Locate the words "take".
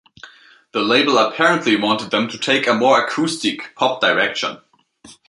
2.39-2.65